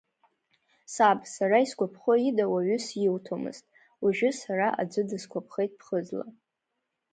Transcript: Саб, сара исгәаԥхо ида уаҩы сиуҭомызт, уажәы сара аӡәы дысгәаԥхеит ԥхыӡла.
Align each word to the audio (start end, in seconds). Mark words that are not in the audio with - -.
Саб, 0.93 1.19
сара 1.35 1.57
исгәаԥхо 1.63 2.13
ида 2.29 2.45
уаҩы 2.51 2.77
сиуҭомызт, 2.85 3.65
уажәы 4.03 4.29
сара 4.41 4.67
аӡәы 4.81 5.01
дысгәаԥхеит 5.09 5.71
ԥхыӡла. 5.79 6.25